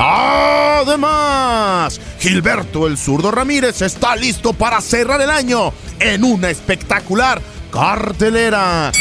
[0.00, 8.92] Además, Gilberto el zurdo Ramírez está listo para cerrar el año en una espectacular cartelera.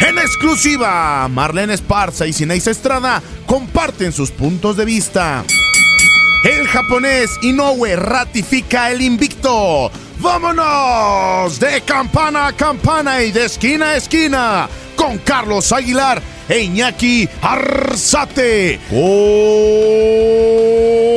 [0.00, 5.44] En exclusiva, Marlene Esparza y Sineis Estrada comparten sus puntos de vista.
[6.42, 9.92] El japonés Inoue ratifica el invicto.
[10.18, 11.60] ¡Vámonos!
[11.60, 18.80] De campana a campana y de esquina a esquina con Carlos Aguilar e Iñaki Arzate.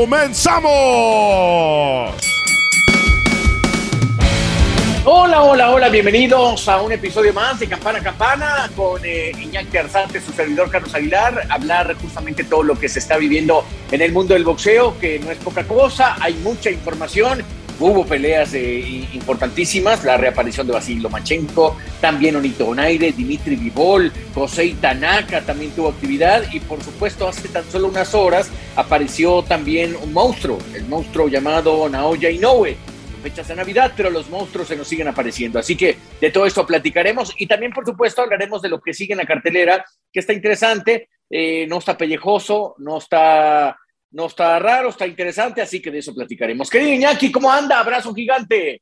[0.01, 2.15] ¡Comenzamos!
[5.07, 9.77] Hola, hola, hola, bienvenidos a un episodio más de Campana a Campana con eh, Iñaki
[9.77, 14.11] Arzate, su servidor Carlos Aguilar, hablar justamente todo lo que se está viviendo en el
[14.11, 17.43] mundo del boxeo, que no es poca cosa, hay mucha información,
[17.79, 24.75] hubo peleas eh, importantísimas, la reaparición de Basil Lomachenko, también Onito Onaire, Dimitri Vivol, José
[24.79, 30.13] Tanaka también tuvo actividad y por supuesto hace tan solo unas horas apareció también un
[30.13, 32.77] monstruo, el monstruo llamado Naoya Inoue
[33.25, 35.57] fechas de Navidad, pero los monstruos se nos siguen apareciendo.
[35.57, 39.13] Así que de todo esto platicaremos y también, por supuesto, hablaremos de lo que sigue
[39.13, 43.79] en la cartelera, que está interesante, eh, no está pellejoso, no está,
[44.15, 46.69] no está raro, está interesante, así que de eso platicaremos.
[46.69, 47.81] Querido Iñaki, ¿cómo anda?
[47.81, 48.81] Abrazo gigante.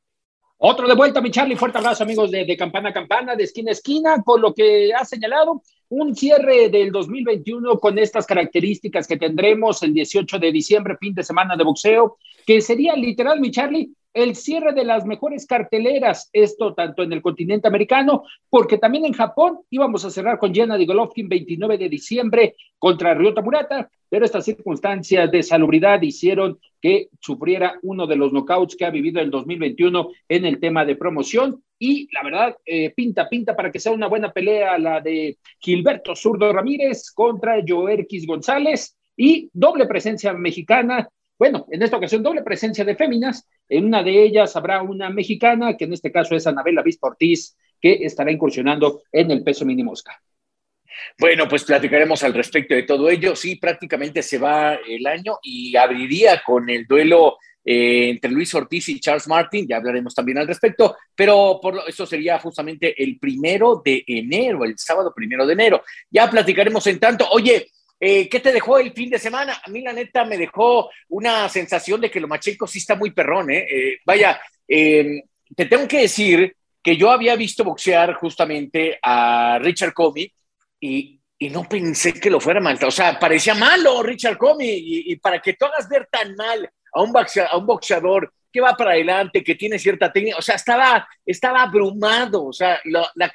[0.58, 1.56] Otro de vuelta, mi Charlie.
[1.56, 4.94] Fuerte abrazo, amigos de, de, campana a campana, de esquina a esquina, con lo que
[4.94, 5.64] ha señalado.
[5.90, 11.24] Un cierre del 2021 con estas características que tendremos el 18 de diciembre, fin de
[11.24, 16.74] semana de boxeo, que sería literal, mi Charlie, el cierre de las mejores carteleras, esto
[16.74, 21.28] tanto en el continente americano, porque también en Japón íbamos a cerrar con Gennady Golovkin
[21.28, 28.06] 29 de diciembre contra Ryota Murata, pero estas circunstancias de salubridad hicieron que sufriera uno
[28.06, 31.64] de los knockouts que ha vivido el 2021 en el tema de promoción.
[31.80, 36.16] Y la verdad eh, pinta, pinta para que sea una buena pelea la de Gilberto
[36.16, 41.10] Zurdo Ramírez contra Joerquis González y doble presencia mexicana
[41.44, 43.46] bueno, en esta ocasión doble presencia de féminas.
[43.68, 47.58] En una de ellas habrá una mexicana, que en este caso es Anabela Vista Ortiz,
[47.82, 50.16] que estará incursionando en el peso mínimo Oscar.
[51.20, 53.36] Bueno, pues platicaremos al respecto de todo ello.
[53.36, 58.88] Sí, prácticamente se va el año y abriría con el duelo eh, entre Luis Ortiz
[58.88, 63.82] y Charles Martin, ya hablaremos también al respecto, pero por eso sería justamente el primero
[63.84, 65.84] de enero, el sábado primero de enero.
[66.10, 67.28] Ya platicaremos en tanto.
[67.32, 67.68] Oye,
[68.06, 69.62] eh, ¿Qué te dejó el fin de semana?
[69.66, 73.12] A mí, la neta, me dejó una sensación de que lo Lomachenko sí está muy
[73.12, 73.66] perrón, ¿eh?
[73.70, 75.22] eh vaya, em,
[75.56, 76.54] te tengo que decir
[76.84, 80.30] que yo había visto boxear justamente a Richard Comey
[80.82, 82.78] y, y no pensé que lo fuera mal.
[82.86, 86.70] O sea, parecía malo Richard Comey y, y para que tú hagas ver tan mal
[86.92, 91.64] a un boxeador que va para adelante, que tiene cierta técnica, o sea, estaba, estaba
[91.64, 93.32] abrumado, o sea, la, la,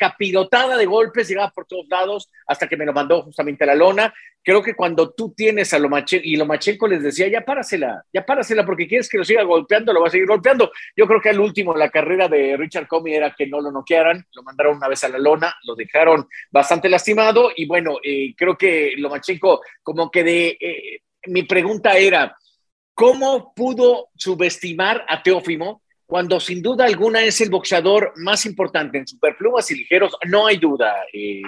[0.78, 4.14] de golpes llegaba por todos lados hasta que me lo mandó justamente a la lona.
[4.44, 8.64] Creo que cuando tú tienes a Lomachenko, y Lomachenko les decía, ya párasela, ya párasela,
[8.64, 10.70] porque quieres que lo siga golpeando, lo va a seguir golpeando.
[10.96, 14.24] Yo creo que al último, la carrera de Richard Comey era que no lo noquearan,
[14.32, 18.56] lo mandaron una vez a la lona, lo dejaron bastante lastimado, y bueno, eh, creo
[18.56, 22.37] que Lomachenko, como que de, eh, mi pregunta era,
[22.98, 29.06] ¿Cómo pudo subestimar a Teófimo cuando sin duda alguna es el boxeador más importante en
[29.06, 30.16] superplumas y ligeros?
[30.26, 31.40] No hay duda, eh.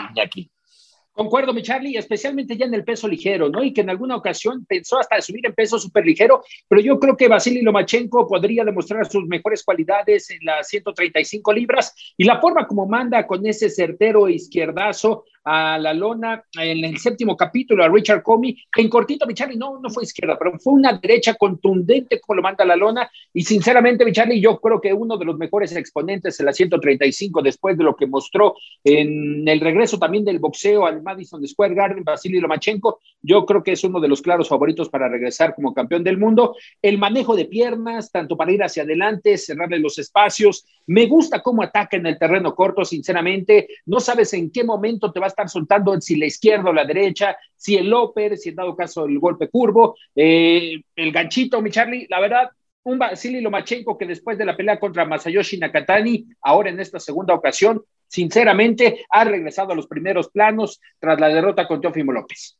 [1.10, 3.64] Concuerdo, mi Charlie, especialmente ya en el peso ligero, ¿no?
[3.64, 7.16] Y que en alguna ocasión pensó hasta subir en peso súper ligero, pero yo creo
[7.16, 12.64] que Vasily Lomachenko podría demostrar sus mejores cualidades en las 135 libras y la forma
[12.68, 18.22] como manda con ese certero izquierdazo a la lona en el séptimo capítulo a Richard
[18.22, 22.42] Comey, en cortito, Charlie, no, no fue izquierda, pero fue una derecha contundente como lo
[22.42, 23.10] manda la lona.
[23.32, 27.76] Y sinceramente, Charlie, yo creo que uno de los mejores exponentes en la 135, después
[27.78, 28.54] de lo que mostró
[28.84, 33.72] en el regreso también del boxeo al Madison Square Garden, Vasily Lomachenko, yo creo que
[33.72, 36.56] es uno de los claros favoritos para regresar como campeón del mundo.
[36.82, 40.66] El manejo de piernas, tanto para ir hacia adelante, cerrarle los espacios.
[40.86, 43.68] Me gusta cómo ataca en el terreno corto, sinceramente.
[43.86, 46.84] No sabes en qué momento te va a estar soltando, si la izquierda o la
[46.84, 51.70] derecha, si el upper, si en dado caso el golpe curvo, eh, el ganchito, mi
[51.70, 52.06] Charlie.
[52.08, 52.50] La verdad,
[52.84, 57.34] un Vasily Lomachenko que después de la pelea contra Masayoshi Nakatani, ahora en esta segunda
[57.34, 62.56] ocasión, sinceramente ha regresado a los primeros planos tras la derrota con Teófimo López.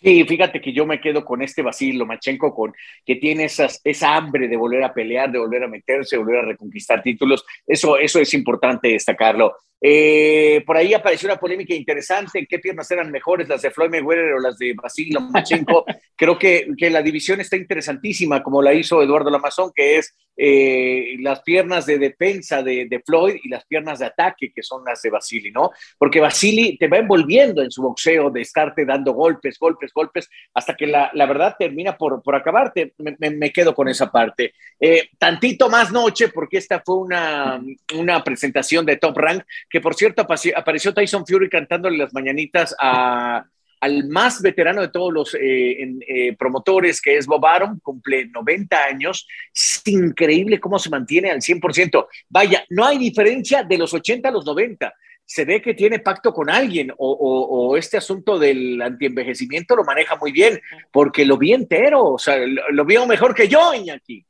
[0.00, 2.72] Sí, fíjate que yo me quedo con este Basil Lomachenko, con,
[3.04, 6.38] que tiene esas, esa hambre de volver a pelear, de volver a meterse, de volver
[6.38, 7.44] a reconquistar títulos.
[7.66, 9.56] Eso, eso es importante destacarlo.
[9.80, 14.32] Eh, por ahí apareció una polémica interesante, qué piernas eran mejores, las de Floyd Mayweather
[14.34, 15.84] o las de Basil Lomachenko.
[16.16, 21.16] Creo que, que, la división está interesantísima, como la hizo Eduardo Lamazón, que es eh,
[21.20, 25.00] las piernas de defensa de, de, Floyd y las piernas de ataque, que son las
[25.02, 25.70] de Basili, ¿no?
[25.96, 30.76] Porque Basili te va envolviendo en su boxeo de estarte dando golpes, golpes, golpes, hasta
[30.76, 32.94] que la, la verdad termina por, por acabarte.
[32.98, 34.54] Me, me, me, quedo con esa parte.
[34.78, 37.60] Eh, tantito más noche, porque esta fue una,
[37.96, 43.44] una presentación de Top Rank que por cierto apareció Tyson Fury cantándole las mañanitas a,
[43.80, 48.26] al más veterano de todos los eh, en, eh, promotores, que es Bob Arum, cumple
[48.26, 49.26] 90 años.
[49.54, 52.06] Es increíble cómo se mantiene al 100%.
[52.28, 54.92] Vaya, no hay diferencia de los 80 a los 90.
[55.24, 60.32] Se ve que tiene pacto con alguien o, este asunto del antienvejecimiento lo maneja muy
[60.32, 60.58] bien,
[60.90, 64.24] porque lo vi entero, o sea, lo, lo vio mejor que yo, Iñaki.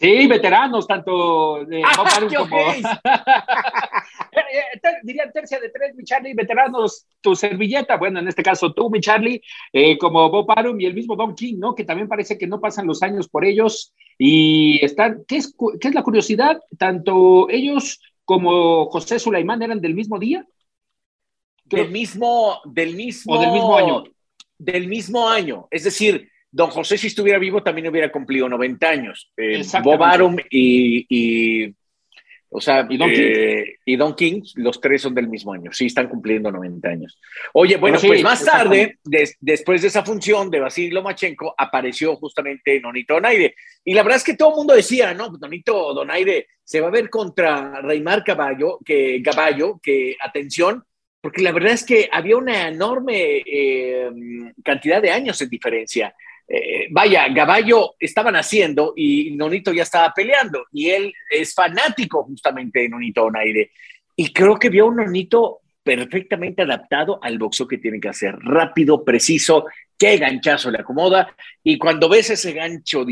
[0.00, 1.92] Sí, veteranos, tanto de ah,
[2.38, 2.56] como.
[5.02, 9.00] Diría tercia de tres, mi Charlie, veteranos, tu servilleta, bueno, en este caso tú, mi
[9.00, 9.42] Charlie,
[9.74, 11.74] eh, como Bob Arum y el mismo Don King, ¿no?
[11.74, 15.88] Que también parece que no pasan los años por ellos y están, ¿qué es, qué
[15.88, 16.58] es la curiosidad?
[16.78, 20.46] Tanto ellos como José Sulaimán eran del mismo día.
[21.64, 23.34] Del mismo, del mismo.
[23.34, 24.04] O del mismo año.
[24.56, 25.68] Del mismo año.
[25.70, 29.30] Es decir, Don José, si estuviera vivo, también hubiera cumplido 90 años.
[29.36, 31.74] Eh, Bob Arum y, y,
[32.52, 35.72] o sea, y Don, eh, y Don, King, los tres son del mismo año.
[35.72, 37.20] Sí, están cumpliendo 90 años.
[37.52, 42.16] Oye, bueno, sí, pues más tarde, des, después de esa función de Vasily Lomachenko, apareció
[42.16, 43.54] justamente Nonito Donaire.
[43.84, 46.92] Y la verdad es que todo el mundo decía, no, Nonito Donaire se va a
[46.92, 50.84] ver contra Reymar Caballo, que, Caballo, que, atención,
[51.20, 54.10] porque la verdad es que había una enorme eh,
[54.64, 56.14] cantidad de años en diferencia.
[56.52, 62.80] Eh, vaya, Gaballo estaban haciendo y Nonito ya estaba peleando y él es fanático justamente
[62.80, 63.70] de Nonito Donaire.
[64.16, 69.04] Y creo que vio un Nonito perfectamente adaptado al boxeo que tiene que hacer, rápido,
[69.04, 69.66] preciso,
[69.96, 71.36] qué ganchazo le acomoda.
[71.62, 73.06] Y cuando ves ese gancho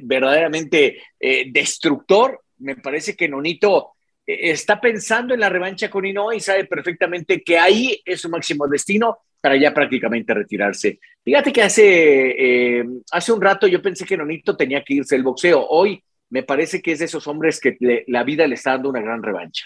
[0.00, 3.92] verdaderamente eh, destructor, me parece que Nonito
[4.26, 8.30] eh, está pensando en la revancha con Inoue y sabe perfectamente que ahí es su
[8.30, 11.00] máximo destino para ya prácticamente retirarse.
[11.22, 15.24] Fíjate que hace, eh, hace un rato yo pensé que Nonito tenía que irse del
[15.24, 15.66] boxeo.
[15.68, 18.90] Hoy me parece que es de esos hombres que le, la vida le está dando
[18.90, 19.64] una gran revancha.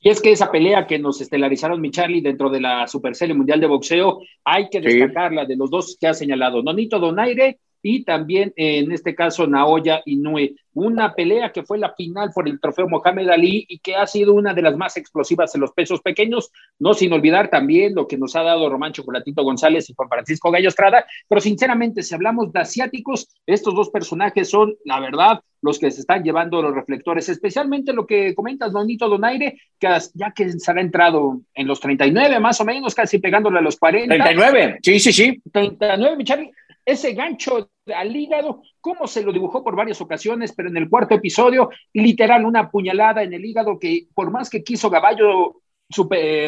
[0.00, 3.34] Y es que esa pelea que nos estelarizaron mi Charlie dentro de la Super Serie
[3.34, 5.48] Mundial de Boxeo, hay que destacarla sí.
[5.48, 10.54] de los dos que ha señalado, Nonito Donaire y también en este caso Naoya Inoue.
[10.74, 14.32] Una pelea que fue la final por el trofeo Mohamed Ali y que ha sido
[14.32, 18.16] una de las más explosivas en los pesos pequeños, no sin olvidar también lo que
[18.16, 22.52] nos ha dado Román Chocolatito González y Juan Francisco Gallo Estrada, pero sinceramente si hablamos
[22.52, 27.28] de asiáticos, estos dos personajes son, la verdad, los que se están llevando los reflectores,
[27.28, 32.40] especialmente lo que comentas, Donito Donaire, que ya que se ha entrado en los 39
[32.40, 34.12] más o menos, casi pegándole a los 40.
[34.12, 35.42] 39, sí, sí, sí.
[35.52, 36.50] 39, mi Charlie,
[36.84, 41.14] ese gancho al hígado, cómo se lo dibujó por varias ocasiones, pero en el cuarto
[41.14, 45.62] episodio, literal, una puñalada en el hígado que por más que quiso Gaballo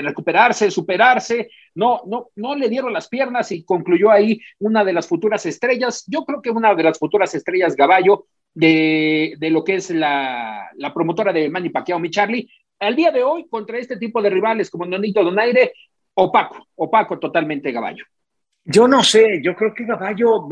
[0.02, 5.06] recuperarse, superarse, no, no, no le dieron las piernas y concluyó ahí una de las
[5.06, 6.04] futuras estrellas.
[6.06, 10.70] Yo creo que una de las futuras estrellas Gaballo de, de lo que es la,
[10.76, 12.48] la, promotora de Manny Pacquiao, mi Charlie,
[12.78, 15.72] al día de hoy contra este tipo de rivales como Nonito Donaire,
[16.14, 18.04] opaco, opaco totalmente Gaballo.
[18.66, 20.48] Yo no sé, yo creo que Gaballo,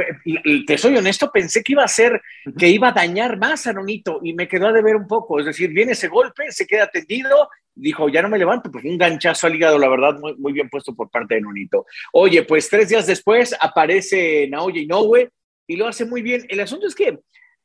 [0.67, 2.21] te soy honesto, pensé que iba a ser,
[2.59, 5.41] que iba a dañar más a Nonito y me quedó a deber un poco.
[5.41, 8.99] Es decir, viene ese golpe, se queda tendido, dijo, ya no me levanto, pues un
[8.99, 11.87] ganchazo al hígado, la verdad, muy, muy bien puesto por parte de Nonito.
[12.13, 15.31] Oye, pues tres días después aparece Naoya Inoue
[15.67, 16.45] y lo hace muy bien.
[16.51, 17.19] El asunto es que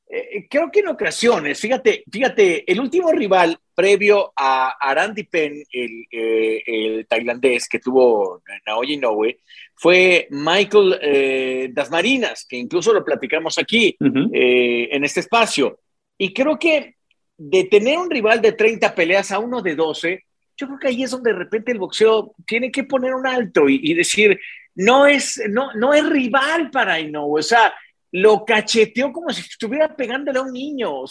[0.10, 6.64] eh, creo que en ocasiones, fíjate, fíjate, el último rival previo a Arandipen, el, eh,
[6.66, 9.38] el tailandés que tuvo Naoya Inoue,
[9.76, 13.96] fue Michael eh, Dasmarinas, que incluso lo platicamos aquí
[14.34, 15.80] eh, en este espacio.
[16.18, 16.96] Y creo que
[17.38, 20.24] de tener un rival de 30 peleas a uno de 12,
[20.58, 23.70] yo creo que ahí es donde de repente el boxeo tiene que poner un alto
[23.70, 24.40] y, decir,
[24.74, 27.76] no es, no, no es rival para Inoue, o sea,
[28.12, 31.04] lo cacheteó como si estuviera pegándole a un niño,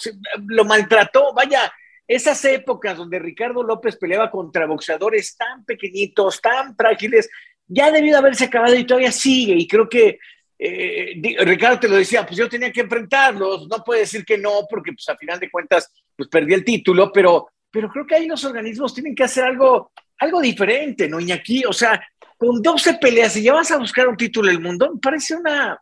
[0.48, 1.72] lo maltrató, vaya,
[2.06, 7.28] esas épocas donde Ricardo López peleaba contra boxeadores tan pequeñitos, tan frágiles,
[7.66, 9.54] ya debido haberse acabado y todavía sigue.
[9.54, 10.18] Y creo que
[10.58, 14.66] eh, Ricardo te lo decía, pues yo tenía que enfrentarlos, no puede decir que no,
[14.68, 18.26] porque pues a final de cuentas, pues perdí el título, pero, pero creo que ahí
[18.26, 21.18] los organismos tienen que hacer algo, algo diferente, ¿no?
[21.32, 22.00] aquí o sea,
[22.38, 25.78] con 12 peleas y ya vas a buscar un título del mundo, me parece una,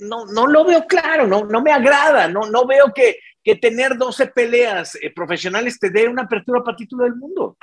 [0.00, 3.96] no, no lo veo claro, no, no me agrada, no, no veo que, que tener
[3.96, 7.56] 12 peleas eh, profesionales te dé una apertura para título del mundo.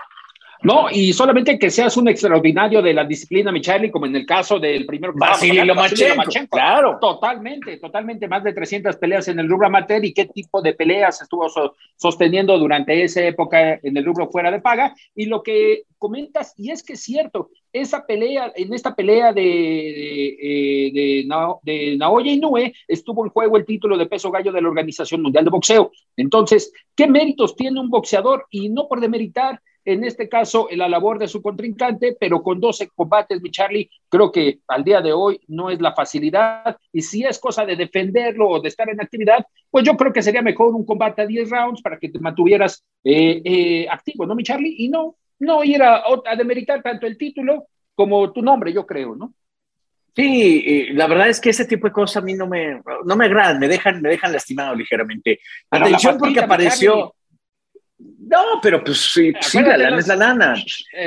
[0.63, 4.59] No, y solamente que seas un extraordinario de la disciplina, Michali, como en el caso
[4.59, 6.97] del primero Basilio Lomachenko, claro.
[7.01, 11.21] Totalmente, totalmente, más de 300 peleas en el rubro amateur y qué tipo de peleas
[11.21, 11.47] estuvo
[11.97, 14.93] sosteniendo durante esa época en el rubro fuera de paga.
[15.15, 19.41] Y lo que comentas, y es que es cierto, esa pelea, en esta pelea de,
[19.41, 24.67] de, de, de Naoya Inoue estuvo en juego el título de peso gallo de la
[24.67, 25.91] Organización Mundial de Boxeo.
[26.17, 28.45] Entonces, ¿qué méritos tiene un boxeador?
[28.51, 32.59] Y no por demeritar en este caso en la labor de su contrincante, pero con
[32.59, 37.01] 12 combates, mi Charlie, creo que al día de hoy no es la facilidad y
[37.01, 40.41] si es cosa de defenderlo o de estar en actividad, pues yo creo que sería
[40.41, 44.43] mejor un combate a 10 rounds para que te mantuvieras eh, eh, activo, ¿no, mi
[44.43, 44.75] Charlie?
[44.77, 49.15] Y no, no ir a, a demeritar tanto el título como tu nombre, yo creo,
[49.15, 49.33] ¿no?
[50.13, 53.25] Sí, la verdad es que ese tipo de cosas a mí no me, no me
[53.25, 55.39] agradan, me dejan, me dejan lastimado ligeramente.
[55.69, 57.15] Atención porque apareció,
[58.31, 60.55] no, pero pues sí, la lana es la lana.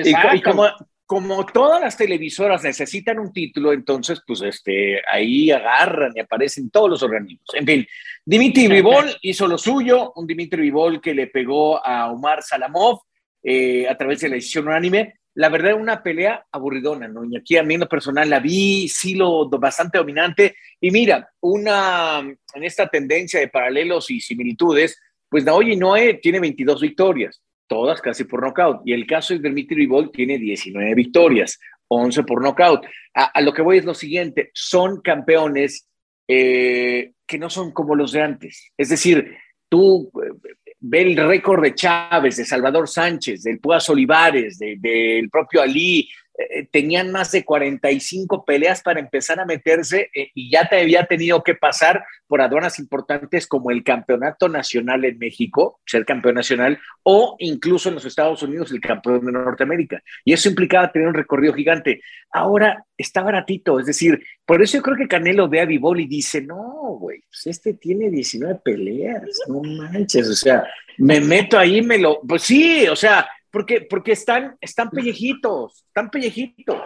[0.04, 0.69] Y, como,
[1.07, 6.90] como todas las televisoras necesitan un título, entonces, pues este, ahí agarran y aparecen todos
[6.90, 7.49] los organismos.
[7.54, 7.87] En fin,
[8.26, 13.00] Dimitri Vivol hizo lo suyo, un Dimitri Vivol que le pegó a Omar Salamov
[13.43, 15.14] eh, a través de la decisión unánime.
[15.37, 17.25] La verdad, una pelea aburridona, ¿no?
[17.25, 20.57] Y aquí a mí en lo personal la vi, sí, lo bastante dominante.
[20.78, 25.00] Y mira, una, en esta tendencia de paralelos y similitudes,
[25.35, 28.83] pues Naoya Inoue tiene 22 victorias, todas casi por nocaut.
[28.85, 32.87] Y el caso de Dimitri Vivol tiene 19 victorias, 11 por nocaut.
[33.12, 35.88] A, lo que voy es lo siguiente, son campeones
[36.29, 38.71] eh, que no son como los de antes.
[38.79, 39.37] Es decir,
[39.69, 45.62] tú eh, ve el récord de Chávez, de Salvador Sánchez, del Puas Olivares, del propio
[45.62, 50.81] Ali, eh, tenían más de 45 peleas para empezar a meterse eh, y ya te
[50.81, 56.35] había tenido que pasar por aduanas importantes como el campeonato nacional en México, ser campeón
[56.35, 60.03] nacional, o incluso en los Estados Unidos el campeón de Norteamérica.
[60.25, 62.00] Y eso implicaba tener un recorrido gigante.
[62.33, 66.07] Ahora está baratito, es decir, por eso yo creo que Canelo ve a Vivol y
[66.07, 70.64] dice, no, güey, pues este tiene 19 peleas, no manches, o sea,
[70.99, 76.11] me meto ahí, me lo, pues sí, o sea, porque, porque están, están pellejitos, están
[76.11, 76.76] pellejitos.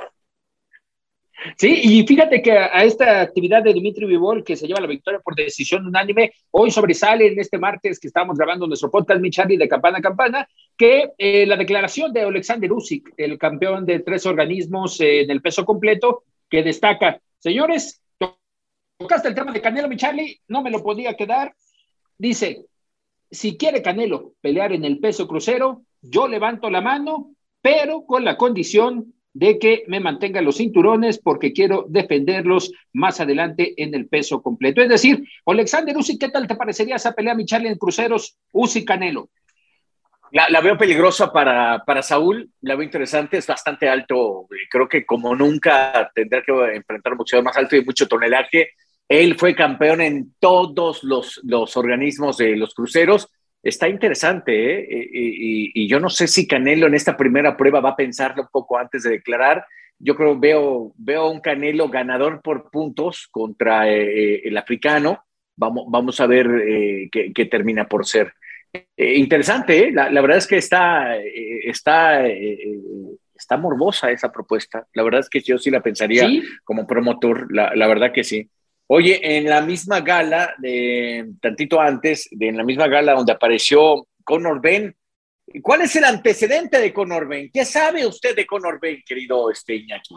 [1.56, 5.20] Sí, y fíjate que a esta actividad de Dimitri Vivol, que se lleva la victoria
[5.20, 9.56] por decisión unánime, hoy sobresale en este martes que estamos grabando nuestro podcast, mi Charlie,
[9.56, 14.26] de campana a campana, que eh, la declaración de Alexander Usyk, el campeón de tres
[14.26, 18.02] organismos eh, en el peso completo, que destaca, señores,
[18.98, 21.54] tocaste el tema de Canelo, mi Charlie, no me lo podía quedar,
[22.18, 22.66] dice,
[23.30, 28.36] si quiere Canelo pelear en el peso crucero, yo levanto la mano, pero con la
[28.36, 34.42] condición de que me mantengan los cinturones porque quiero defenderlos más adelante en el peso
[34.42, 34.82] completo.
[34.82, 39.30] Es decir, Alexander Uzi, ¿qué tal te parecería esa pelea, Michal, en cruceros Uzi Canelo?
[40.32, 45.34] La, veo peligrosa para, para Saúl, la veo interesante, es bastante alto, creo que como
[45.34, 48.72] nunca tendrá que enfrentar un boxeador más alto y mucho tonelaje.
[49.08, 53.30] Él fue campeón en todos los, los organismos de los cruceros
[53.62, 54.86] está interesante, ¿eh?
[54.90, 58.78] Y, yo no sé si Canelo en esta primera prueba va a pensarlo un poco
[58.78, 59.64] antes de declarar.
[59.98, 65.24] Yo creo veo veo un Canelo ganador por puntos contra eh, eh, el africano.
[65.56, 68.32] Vamos, vamos a ver eh, qué, termina por ser.
[68.96, 69.92] interesante, ¿eh?
[69.92, 74.86] La, la, verdad es que está, está, está morbosa esa propuesta.
[74.94, 76.28] La verdad es que yo sí la pensaría
[76.64, 78.48] como promotor, la, la verdad que sí.
[78.90, 84.06] Oye, en la misma gala, de, tantito antes, de, en la misma gala donde apareció
[84.24, 84.96] Conor Ben,
[85.62, 87.50] ¿cuál es el antecedente de Conor Ben?
[87.52, 90.14] ¿Qué sabe usted de Conor Ben, querido este Iñaki?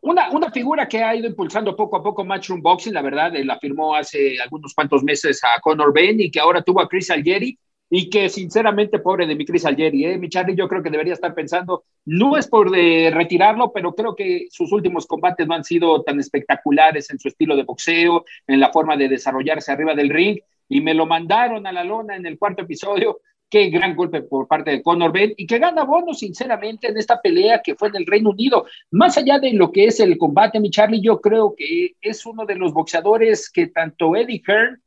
[0.00, 3.58] Una, una figura que ha ido impulsando poco a poco Matchroom Boxing, la verdad, la
[3.58, 7.58] firmó hace algunos cuantos meses a Conor Ben y que ahora tuvo a Chris Algieri,
[7.88, 10.18] y que sinceramente, pobre de mi Chris Algeri, ¿eh?
[10.18, 14.14] mi Charlie, yo creo que debería estar pensando, no es por de retirarlo, pero creo
[14.16, 18.60] que sus últimos combates no han sido tan espectaculares en su estilo de boxeo, en
[18.60, 20.38] la forma de desarrollarse arriba del ring,
[20.68, 23.20] y me lo mandaron a la lona en el cuarto episodio.
[23.48, 27.20] Qué gran golpe por parte de Conor Ben y que gana bono, sinceramente, en esta
[27.20, 28.66] pelea que fue en el Reino Unido.
[28.90, 32.44] Más allá de lo que es el combate, mi Charlie, yo creo que es uno
[32.44, 34.82] de los boxeadores que tanto Eddie Hearn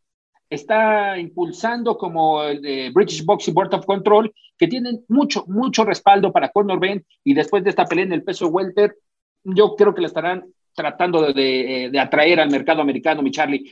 [0.49, 6.31] está impulsando como el de British Boxing Board of Control, que tienen mucho, mucho respaldo
[6.31, 8.95] para Conor Ben y después de esta pelea en el peso welter,
[9.43, 13.71] yo creo que le estarán tratando de, de, atraer al mercado americano, mi Charlie.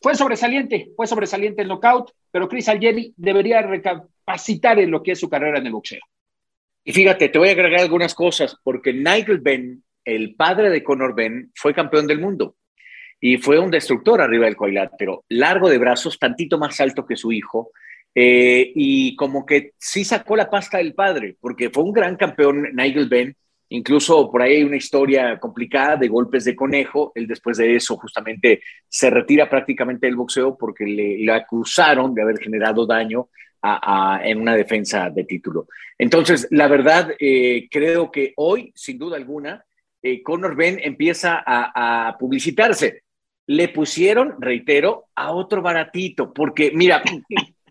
[0.00, 5.20] Fue sobresaliente, fue sobresaliente el knockout, pero Chris Algeri debería recapacitar en lo que es
[5.20, 6.00] su carrera en el boxeo.
[6.84, 11.14] Y fíjate, te voy a agregar algunas cosas, porque Nigel Ben, el padre de Conor
[11.14, 12.56] Ben, fue campeón del mundo
[13.24, 17.30] y fue un destructor arriba del cuadrilátero, largo de brazos, tantito más alto que su
[17.30, 17.70] hijo,
[18.12, 22.74] eh, y como que sí sacó la pasta del padre, porque fue un gran campeón
[22.74, 23.36] Nigel Benn,
[23.68, 28.60] incluso por ahí una historia complicada de golpes de conejo, él después de eso justamente
[28.88, 33.28] se retira prácticamente del boxeo porque le, acusaron de haber generado daño
[34.24, 35.68] en una defensa de título.
[35.96, 39.64] Entonces, la verdad, eh, creo que hoy, sin duda alguna,
[40.02, 43.02] eh, Conor Ben empieza a, a publicitarse
[43.52, 47.02] le pusieron, reitero, a otro baratito, porque mira,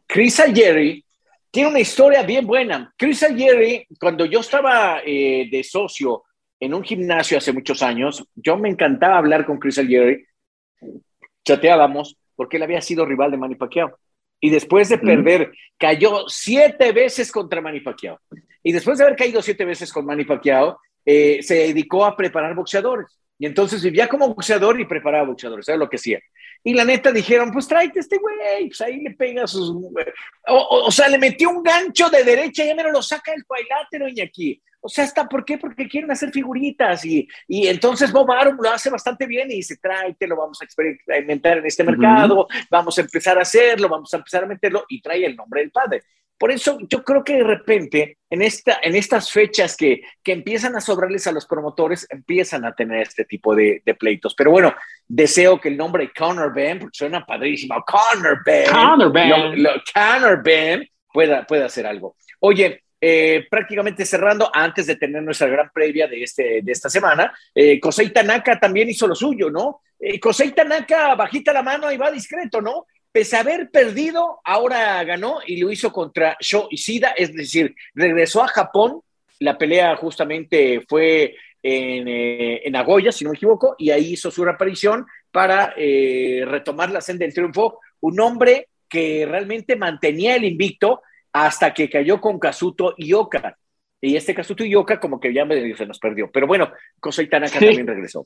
[0.06, 1.04] Chris Jerry
[1.50, 2.94] tiene una historia bien buena.
[2.96, 6.24] Chris Jerry, cuando yo estaba eh, de socio
[6.60, 10.24] en un gimnasio hace muchos años, yo me encantaba hablar con Chris Jerry,
[11.44, 13.98] chateábamos, porque él había sido rival de Manny Pacquiao.
[14.40, 18.20] Y después de perder, cayó siete veces contra Manny Pacquiao.
[18.62, 22.54] Y después de haber caído siete veces con Manny Pacquiao, eh, se dedicó a preparar
[22.54, 23.21] boxeadores.
[23.42, 26.20] Y entonces vivía como boxeador y preparaba boxeadores, era lo que hacía.
[26.64, 29.76] Y la neta dijeron, pues tráete este güey, pues ahí le pega sus...
[30.48, 34.06] O, sea, le metió un gancho de derecha y ya me lo saca el cuadrilátero
[34.24, 34.62] aquí.
[34.82, 35.58] O sea, ¿hasta por qué?
[35.58, 39.78] Porque quieren hacer figuritas y, y entonces Bob Arum lo hace bastante bien y dice,
[39.78, 44.18] tráete, lo vamos a experimentar en este mercado, vamos a empezar a hacerlo, vamos a
[44.18, 46.02] empezar a meterlo y trae el nombre del padre.
[46.42, 50.76] Por eso yo creo que de repente en, esta, en estas fechas que, que empiezan
[50.76, 54.34] a sobrarles a los promotores, empiezan a tener este tipo de, de pleitos.
[54.34, 54.74] Pero bueno,
[55.08, 59.30] deseo que el nombre Conor Ben, porque suena padrísimo, Conor Ben, Conor Ben,
[59.94, 62.16] Conor Ben pueda, pueda hacer algo.
[62.40, 67.34] Oye, eh, prácticamente cerrando, antes de tener nuestra gran previa de, este, de esta semana,
[67.54, 69.82] eh, Kosei Tanaka también hizo lo suyo, ¿no?
[70.00, 72.86] Eh, Kosei Tanaka bajita la mano y va discreto, ¿no?
[73.12, 78.44] pese a haber perdido, ahora ganó y lo hizo contra Sho Ishida, es decir, regresó
[78.44, 79.02] a Japón.
[79.40, 84.32] La pelea justamente fue en, eh, en Nagoya, si no me equivoco, y ahí hizo
[84.32, 87.80] su reaparición para eh, retomar la senda del triunfo.
[88.02, 91.02] Un hombre que realmente mantenía el invicto
[91.34, 93.58] hasta que cayó con Kazuto Ioka.
[94.02, 96.30] Y este Kazuto Ioka como que ya me, se nos perdió.
[96.32, 98.26] Pero bueno, Kosei Tanaka también regresó.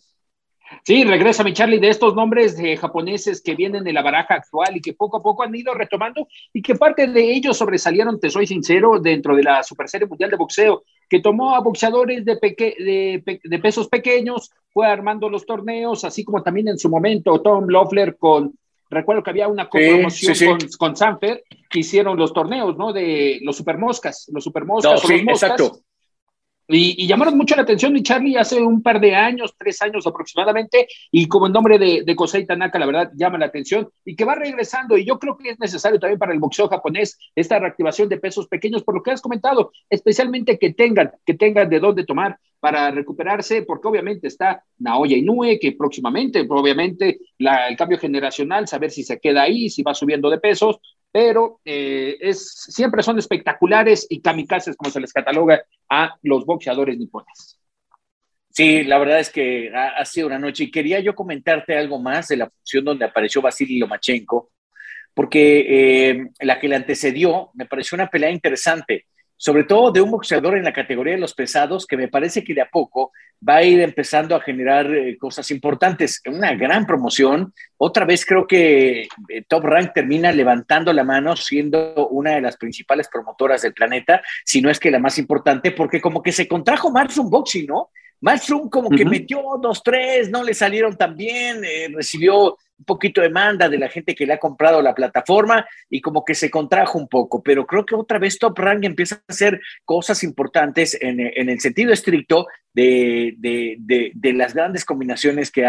[0.83, 4.75] Sí, regresa mi Charlie de estos nombres de japoneses que vienen de la baraja actual
[4.75, 8.29] y que poco a poco han ido retomando y que parte de ellos sobresalieron, te
[8.29, 12.39] soy sincero, dentro de la Super Serie Mundial de Boxeo, que tomó a boxeadores de,
[12.41, 18.17] de, pesos pequeños, fue armando los torneos, así como también en su momento Tom Loeffler
[18.17, 18.57] con,
[18.89, 22.93] recuerdo que había una promoción Con, con, Sanfer, que hicieron los torneos, ¿no?
[22.93, 25.51] De los supermoscas, los supermoscas o los moscas.
[25.51, 25.85] Exacto
[26.67, 30.87] y, llamaron mucho la atención mi Charlie hace un par de años, tres años aproximadamente,
[31.11, 34.25] y como el nombre de, de Kosei Tanaka, la verdad, llama la atención y que
[34.25, 34.97] va regresando.
[34.97, 38.47] Y yo creo que es necesario también para el boxeo japonés esta reactivación de pesos
[38.47, 42.89] pequeños, por lo que has comentado, especialmente que tengan, que tengan de dónde tomar para
[42.89, 49.03] recuperarse, porque obviamente está Naoya Inoue, que próximamente, obviamente, la, el cambio generacional, saber si
[49.03, 50.79] se queda ahí, si va subiendo de pesos,
[51.15, 56.97] pero eh, es, siempre son espectaculares y kamikazes, como se les cataloga a los boxeadores
[56.97, 57.57] nipones.
[58.49, 62.27] Sí, la verdad es que ha, sido una noche y quería yo comentarte algo más
[62.27, 64.51] de la función donde apareció Vasily Lomachenko,
[65.13, 69.05] porque eh, la que le antecedió me pareció una pelea interesante
[69.37, 72.53] sobre todo de un boxeador en la categoría de los pesados que me parece que
[72.53, 73.11] de a poco
[73.47, 76.21] va a ir empezando a generar eh, cosas importantes.
[76.25, 77.53] Una gran promoción.
[77.77, 82.57] Otra vez creo que eh, Top Rank termina levantando la mano siendo una de las
[82.57, 86.47] principales promotoras del planeta, si no es que la más importante, porque como que se
[86.47, 87.89] contrajo un Boxing, ¿no?
[88.21, 93.21] Malmström como que metió dos, tres, no le salieron tan bien, eh, recibió un poquito
[93.21, 96.49] de demanda de la gente que le ha comprado la plataforma y como que se
[96.49, 100.97] contrajo un poco, pero creo que otra vez Top Rank empieza a hacer cosas importantes
[100.99, 103.35] en, el sentido estricto de,
[104.21, 105.63] las grandes combinaciones que,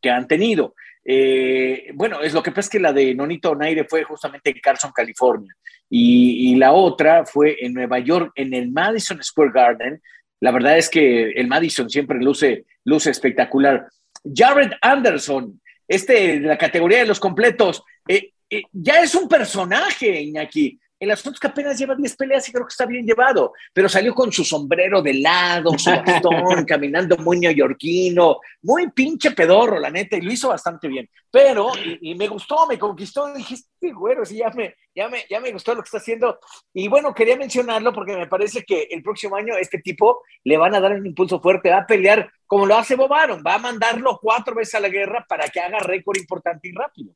[0.00, 0.74] que han tenido.
[1.04, 4.60] eh, bueno, es lo que pasa es que la de Nonito Naire fue justamente en
[4.60, 5.54] Carson, California,
[5.92, 10.00] y, la otra fue en Nueva York, en el Madison Square Garden.
[10.40, 13.86] La verdad es que el Madison siempre luce, luce espectacular.
[14.24, 20.20] Jared Anderson, este de la categoría de los completos, eh, eh, ya es un personaje,
[20.20, 23.54] Iñaki el asunto es que apenas lleva 10 peleas y creo que está bien llevado,
[23.72, 29.80] pero salió con su sombrero de lado, su bastón, caminando muy neoyorquino, muy pinche pedorro,
[29.80, 31.08] la neta, y lo hizo bastante bien.
[31.30, 35.40] Pero, y, me gustó, me conquistó, dije, este güero, sí, ya me, ya, me, ya
[35.40, 36.38] me gustó lo que está haciendo.
[36.74, 40.74] Y bueno, quería mencionarlo porque me parece que el próximo año este tipo le van
[40.74, 44.18] a dar un impulso fuerte, va a pelear como lo hace Bobaron, va a mandarlo
[44.20, 47.14] cuatro veces a la guerra para que haga récord importante y rápido.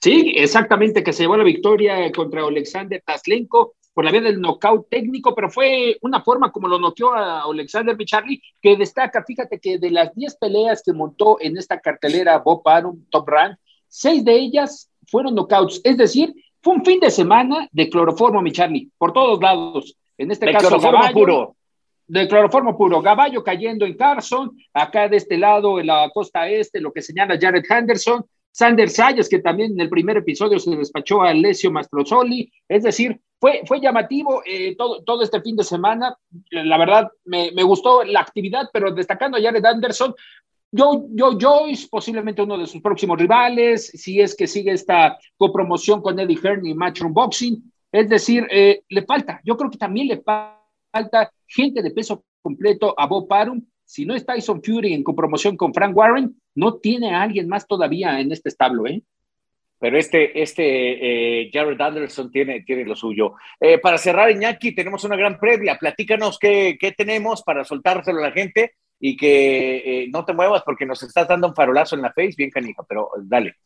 [0.00, 4.88] Sí, exactamente, que se llevó la victoria contra Alexander Taslenko por la vía del knockout
[4.88, 9.78] técnico, pero fue una forma como lo noqueó a Alexander Bicharli, que destaca, fíjate que
[9.78, 14.34] de las 10 peleas que montó en esta cartelera Bob Arum Top Rank, seis de
[14.34, 19.12] ellas fueron knockouts, es decir, fue un fin de semana de cloroformo, mi Charlie, por
[19.12, 19.96] todos lados.
[20.16, 21.56] En este caso, cloroformo puro.
[22.06, 23.02] De cloroformo puro.
[23.02, 27.38] Gaballo cayendo en Carson, acá de este lado, en la costa este, lo que señala
[27.40, 32.52] Jared Henderson, Sander Sayas, que también en el primer episodio se despachó a Alessio Mastrozoli.
[32.68, 36.14] Es decir, fue, fue llamativo eh, todo, todo este fin de semana.
[36.50, 40.14] La verdad, me, me, gustó la actividad, pero destacando a Jared Anderson,
[40.70, 46.00] yo, yo, Joyce, posiblemente uno de sus próximos rivales, si es que sigue esta copromoción
[46.00, 47.72] con Eddie Hearn y Matchroom Boxing.
[47.90, 52.94] Es decir, eh, le falta, yo creo que también le falta gente de peso completo
[52.98, 53.62] a Bob Parum
[53.92, 57.66] si no es Tyson Fury en copromoción con Frank Warren, no tiene a alguien más
[57.66, 59.02] todavía en este establo, ¿eh?
[59.78, 63.34] Pero este, este eh, Jared Anderson tiene, tiene lo suyo.
[63.60, 65.76] Eh, para cerrar, Iñaki, tenemos una gran previa.
[65.76, 70.62] Platícanos qué, qué tenemos para soltárselo a la gente y que eh, no te muevas
[70.62, 73.56] porque nos estás dando un farolazo en la face, bien canija, pero dale.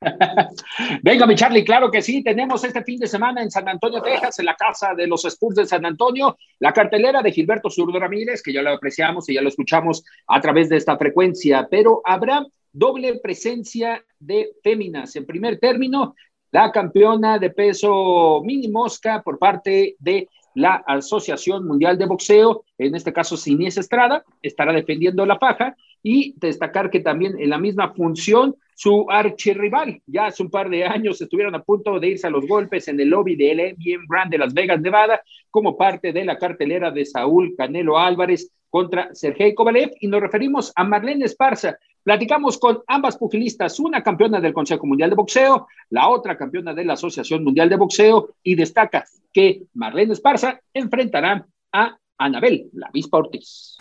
[1.02, 2.22] Venga, mi Charlie, claro que sí.
[2.22, 5.56] Tenemos este fin de semana en San Antonio, Texas, en la casa de los Spurs
[5.56, 9.42] de San Antonio, la cartelera de Gilberto Zurdo Ramírez, que ya lo apreciamos y ya
[9.42, 15.16] lo escuchamos a través de esta frecuencia, pero habrá doble presencia de féminas.
[15.16, 16.14] En primer término,
[16.52, 22.94] la campeona de peso mini mosca por parte de la Asociación Mundial de Boxeo, en
[22.94, 27.92] este caso Sinies Estrada, estará defendiendo la paja y destacar que también en la misma
[27.92, 30.02] función su archirrival.
[30.06, 33.00] Ya hace un par de años estuvieron a punto de irse a los golpes en
[33.00, 37.06] el lobby del MGM Grand de Las Vegas, Nevada, como parte de la cartelera de
[37.06, 39.92] Saúl Canelo Álvarez contra Sergei Kovalev.
[40.00, 41.78] Y nos referimos a Marlene Esparza.
[42.02, 46.84] Platicamos con ambas pugilistas, una campeona del Consejo Mundial de Boxeo, la otra campeona de
[46.84, 53.16] la Asociación Mundial de Boxeo, y destaca que Marlene Esparza enfrentará a Anabel, la Vispa
[53.18, 53.78] Ortiz.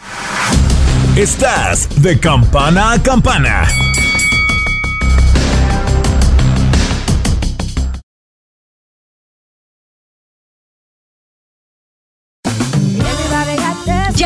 [1.18, 3.66] Estás de campana a campana.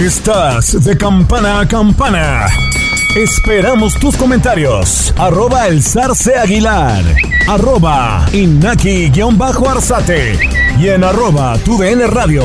[0.00, 2.48] Estás de campana a campana.
[3.16, 5.14] Esperamos tus comentarios.
[5.16, 7.02] Arroba el zarce aguilar.
[7.48, 10.38] Arroba inaki-arzate.
[10.78, 12.42] Y en arroba tu radio.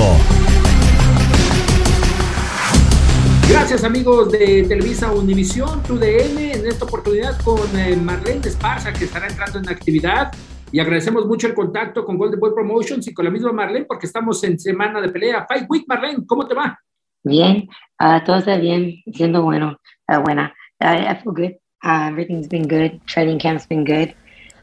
[3.50, 9.28] Gracias amigos de Televisa Univisión, TUDN, en esta oportunidad con eh, Marlene Esparza que estará
[9.28, 10.32] entrando en actividad
[10.72, 14.06] y agradecemos mucho el contacto con Golden Boy Promotions y con la misma Marlene porque
[14.06, 15.46] estamos en semana de pelea.
[15.46, 16.80] Fight Week, Marlene, ¿cómo te va?
[17.24, 20.54] Bien, uh, todo está bien, siendo bueno, uh, buena.
[20.80, 21.56] I feel good.
[21.84, 23.00] Uh, everything's been good.
[23.06, 24.14] Training camp's been good.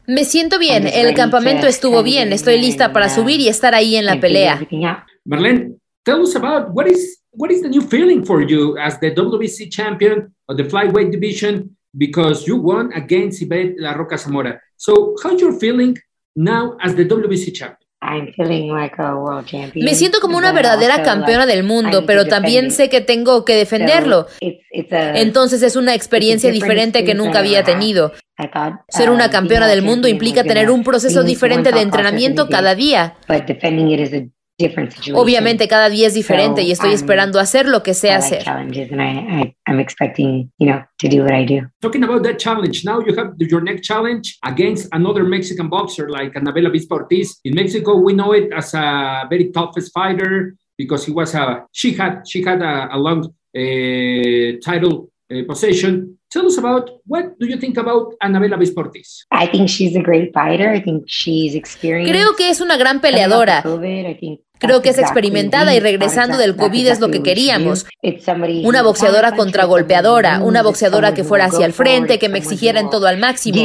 [0.07, 4.05] Me siento bien, el campamento estuvo bien, estoy lista para subir y estar ahí en
[4.05, 4.59] la pelea.
[5.23, 9.11] Marlene, tell us about what is what is the new feeling for you as the
[9.11, 14.59] WBC champion of the flyweight division because you won against Ibet La Roca Zamora.
[14.77, 15.95] So, how's your feeling
[16.35, 17.78] now as the WBC champion?
[18.01, 19.85] I'm feeling like a world champion.
[19.85, 24.27] Me siento como una verdadera campeona del mundo, pero también sé que tengo que defenderlo.
[24.39, 28.13] Entonces es una experiencia diferente que nunca había tenido.
[28.87, 33.15] Ser una um, campeona del mundo implica tener un proceso diferente de entrenamiento cada día.
[35.13, 38.43] Obviamente cada día es diferente y estoy esperando hacer lo que sé hacer.
[39.79, 41.67] expecting, you know, to do what I do.
[41.81, 46.33] Talking about that challenge, now you have your next challenge against another Mexican boxer like
[46.33, 47.39] Anabela Bispa Ortiz.
[47.45, 51.93] In Mexico, we know it as a very toughest fighter because he was a she
[51.93, 56.17] had she had a, a long uh, title uh, possession.
[56.29, 59.25] Tell us about what do you think about Anabela Bisportis?
[59.31, 60.69] I think she's a great fighter.
[60.69, 62.13] I think she's experienced.
[62.13, 63.63] Creo que es una gran peleadora.
[63.63, 67.85] COVID, I think Creo que es experimentada y regresando del COVID es lo que queríamos.
[68.63, 73.07] Una boxeadora contragolpeadora, una boxeadora que fuera hacia el frente, que me exigiera en todo
[73.07, 73.57] al máximo.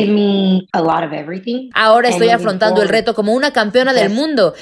[1.74, 4.54] Ahora estoy afrontando el reto como una campeona del mundo.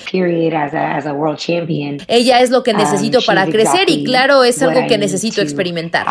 [2.09, 6.07] Ella es lo que necesito um, para crecer y claro, es algo que necesito experimentar.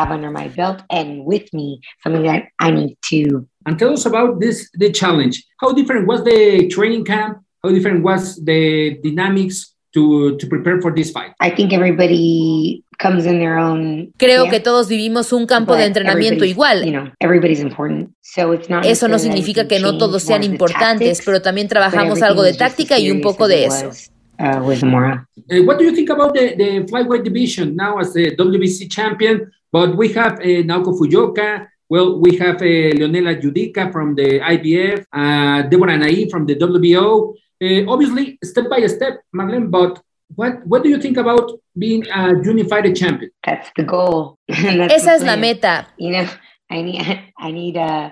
[3.63, 5.45] And tell us about this the challenge.
[5.61, 7.37] How different was the training camp?
[7.63, 11.33] How different was the dynamics to, to prepare for this fight?
[11.39, 16.45] I think everybody comes in their own Creo que todos vivimos un campo de entrenamiento
[16.45, 16.85] igual.
[16.85, 18.11] You know, everybody's important.
[18.21, 22.43] So it's not eso no significa que no todos sean importantes, pero también trabajamos algo
[22.43, 23.91] de táctica y un poco de eso.
[24.39, 25.27] Uh, with Zamora.
[25.51, 29.51] Uh, what do you think about the, the flyweight division now as the WBC champion?
[29.71, 35.05] But we have uh, Naoko Fuyoka, well, we have uh, Leonela Judica from the IBF,
[35.11, 37.35] uh, Deborah Nai from the WBO.
[37.61, 40.01] Uh, obviously, step by step, Marlene, but
[40.35, 43.31] what, what do you think about being a unified champion?
[43.45, 44.39] That's the goal.
[44.47, 45.87] That's Esa es la meta.
[45.97, 46.27] You know,
[46.69, 47.01] I need,
[47.37, 48.09] I need, uh,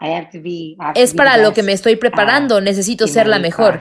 [0.00, 0.76] I have to be.
[0.80, 2.58] Have es to para be lo que me estoy preparando.
[2.58, 3.80] Uh, Necesito ser la mejor.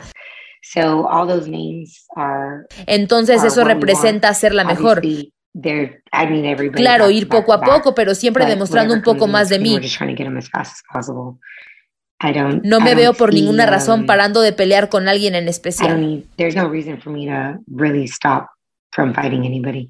[0.64, 5.02] So all those names are, Entonces eso representa ser la mejor.
[5.04, 9.80] I mean, claro, ir poco a poco, pero siempre demostrando un poco más de mí.
[12.64, 16.24] No me veo por ninguna razón um, parando de pelear con alguien en especial.
[16.38, 18.48] there's no reason for me to really stop
[18.92, 19.90] from fighting anybody.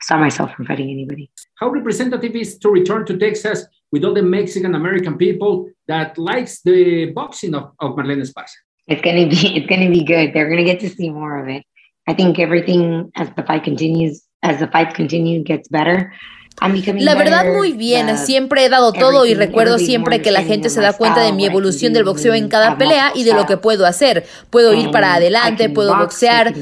[0.00, 1.30] Stop myself from fighting anybody.
[1.60, 6.62] How representative is to return to Texas with all the Mexican American people that likes
[6.62, 8.54] the boxing of, of Marlene Esparza?
[8.86, 10.32] It's gonna be it's gonna be good.
[10.32, 11.64] They're gonna get to see more of it.
[12.06, 16.14] I think everything as the fight continues, as the fights continue, gets better.
[17.00, 20.80] La verdad muy bien, siempre he dado todo y recuerdo siempre que la gente se
[20.80, 23.86] da cuenta de mi evolución del boxeo en cada pelea y de lo que puedo
[23.86, 24.24] hacer.
[24.50, 26.54] Puedo ir para adelante, puedo boxear.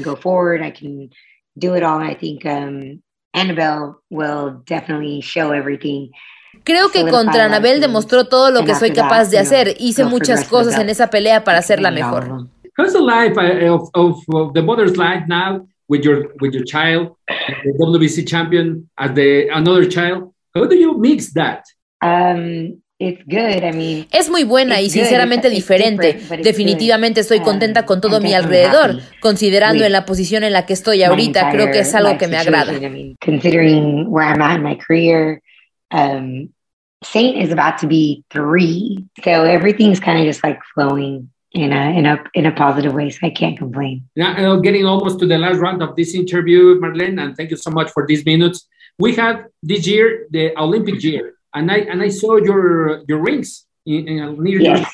[6.63, 9.75] Creo que contra Anabel demostró todo lo que soy capaz de hacer.
[9.79, 12.47] Hice muchas cosas en esa pelea para hacerla mejor.
[15.89, 16.51] How's the life of, of the mother's life now?
[16.51, 20.33] with your with your child, the WBC champion as the another child.
[20.55, 21.63] How do you mix that?
[22.01, 23.63] Um, it's good.
[23.63, 26.19] I mean, es muy buena y sinceramente diferente.
[26.43, 31.03] Definitivamente estoy contenta con todo mi alrededor, considerando en la posición en la que estoy
[31.03, 31.51] ahorita.
[31.51, 32.73] Creo que es algo que me agrada.
[32.73, 35.41] I mean, considering where I'm at in my career,
[35.91, 36.49] um,
[37.03, 41.97] Saint is about to be three, so everything's kind of just like flowing in a
[41.97, 43.09] in a in a positive way.
[43.09, 44.07] So I can't complain.
[44.15, 47.71] Now, getting almost to the last round of this interview, Marlene, and thank you so
[47.71, 48.67] much for these minutes.
[48.99, 53.65] We have this year the Olympic year, and I and I saw your your rings
[53.85, 54.85] in, in near yes.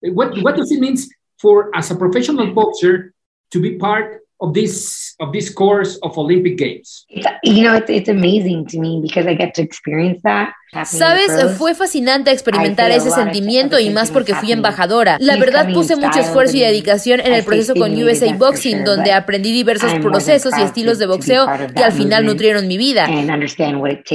[0.00, 0.96] What what does it mean
[1.40, 3.14] for as a professional boxer
[3.50, 7.06] to be part of this of this course of Olympic Games?
[7.08, 10.52] It's, you know, it's, it's amazing to me because I get to experience that.
[10.84, 15.18] Sabes, fue fascinante experimentar ese sentimiento y más porque fui embajadora.
[15.20, 19.52] La verdad puse mucho esfuerzo y dedicación en el proceso con USA Boxing, donde aprendí
[19.52, 23.06] diversos procesos y estilos de boxeo que al final nutrieron mi vida.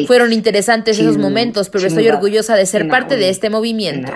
[0.08, 4.12] Fueron interesantes esos momentos, pero estoy orgullosa de ser parte de este movimiento.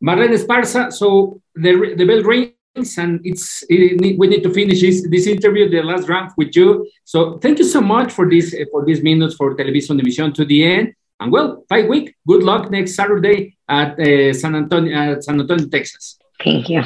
[0.00, 2.57] Marlene Esparza, so the, the bell rings
[2.98, 6.88] and it's it, we need to finish this, this interview, the last round with you.
[7.04, 10.64] So thank you so much for this for these minutes for Television Division to the
[10.64, 10.94] end.
[11.20, 12.14] And well, fight week.
[12.26, 16.18] Good luck next Saturday at uh, San Antonio, uh, San Antonio, Texas.
[16.42, 16.82] Thank you.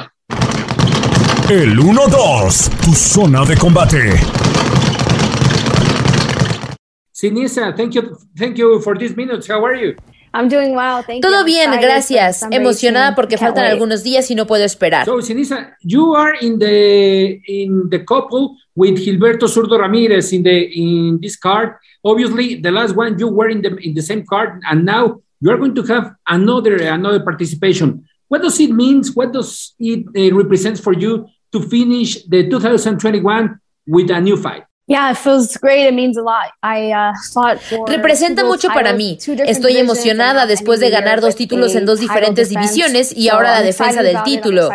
[1.49, 4.19] El 1-2, tu zona de combate.
[7.11, 9.47] Sinisa, thank you, thank you for these minutes.
[9.47, 9.95] How are you?
[10.33, 11.03] I'm doing well.
[11.03, 11.29] Thank you.
[11.29, 12.43] Todo bien, gracias.
[12.49, 15.05] Emocionada porque faltan algunos días y no puedo esperar.
[15.05, 20.71] So, Sinisa, you are in the in the couple with Gilberto Zurdo Ramirez in the
[20.73, 21.75] in this card.
[22.03, 25.51] Obviously, the last one you were in the in the same card, and now you
[25.51, 28.03] are going to have another another participation.
[28.27, 29.03] What does it mean?
[29.13, 34.63] What does it uh, represent for you to finish the 2021 with a new fight?
[37.87, 39.17] Representa mucho para mí.
[39.45, 44.03] Estoy emocionada después de ganar dos títulos en dos diferentes divisiones y ahora la defensa
[44.03, 44.69] del título.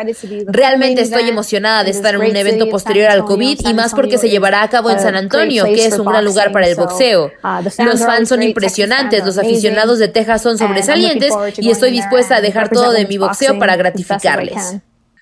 [0.47, 4.31] Realmente estoy emocionada de estar en un evento posterior al COVID y más porque se
[4.31, 7.31] llevará a cabo en San Antonio, que es un gran lugar para el boxeo.
[7.45, 12.41] Uh, los fans son impresionantes, los aficionados de Texas son sobresalientes y estoy dispuesta a
[12.41, 14.79] dejar todo de mi boxeo para gratificarles.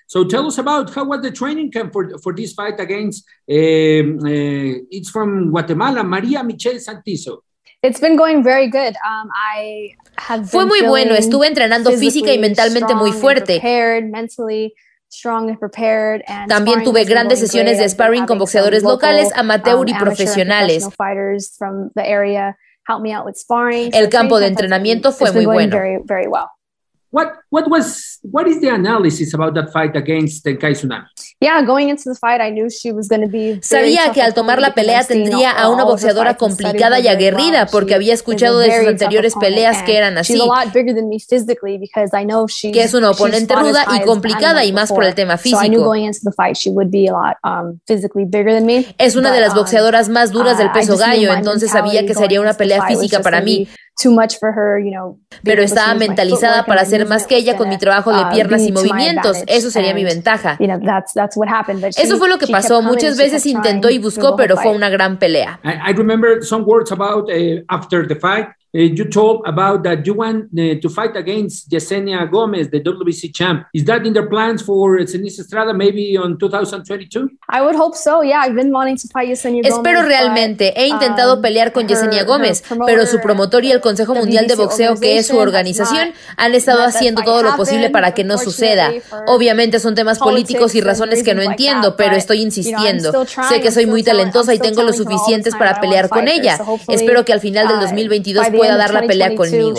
[0.07, 4.19] So tell us about how was the training camp for, for this fight against, um,
[4.23, 7.38] uh, it's from Guatemala, María Michelle Santizo.
[7.83, 8.95] It's been going very good.
[9.05, 13.61] Um, I have Fue muy bueno, estuve entrenando física y mentalmente muy fuerte.
[16.49, 20.88] También tuve grandes sesiones de sparring con boxeadores locales, um, amateur y profesionales.
[23.92, 25.77] El campo de entrenamiento fue muy bueno.
[27.57, 31.07] What was what is the analysis about that fight against Tenkai Tsunami?
[31.40, 33.61] Yeah, going into the fight, I knew she was going to be.
[33.62, 38.12] Sabía que al tomar la pelea tendría a una boxeadora complicada y aguerrida porque había
[38.12, 40.38] escuchado de sus anteriores peleas que eran así.
[42.73, 45.95] Que es una oponente ruda y complicada y más por el tema físico.
[48.99, 52.42] Es una de las um, boxeadoras más duras del peso gallo, entonces sabía que sería
[52.42, 53.66] una pelea física para mí.
[55.42, 58.73] Pero estaba mentalizada para ser más que ella con mi trabajo de uh, piernas y
[58.73, 59.43] movimientos.
[59.47, 60.59] Eso sería mi ventaja.
[61.97, 62.83] Eso fue lo que pasó.
[62.83, 65.61] Muchas veces intentó y buscó, pero fue una gran pelea.
[65.65, 68.49] I, remember some words about uh, after the fight.
[68.77, 73.35] Uh, you told about that you want uh, to fight against Yesenia Gomez, the WBC
[73.35, 73.67] champ.
[73.73, 77.31] Is that in their plans for Cenisa Estrada maybe on 2022?
[77.49, 78.21] I would hope so.
[78.21, 79.77] Yeah, I've been wanting to fight Yesenia Gomez.
[79.79, 80.75] Espero realmente.
[80.77, 84.57] He intentado um, pelear con Yesenia Gómez, pero su promotor y el Consejo Mundial de
[84.57, 88.93] Boxeo, que es su organización, han estado haciendo todo lo posible para que no suceda.
[89.27, 93.25] Obviamente son temas políticos y razones que no entiendo, pero estoy insistiendo.
[93.49, 96.59] Sé que soy muy talentosa y tengo lo suficientes para pelear con ella.
[96.89, 99.75] Espero que al final del 2022 pueda pueda dar la pelea conmigo.